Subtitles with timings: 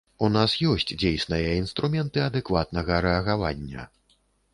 [0.25, 3.85] У нас ёсць дзейсныя інструменты адэкватнага рэагавання.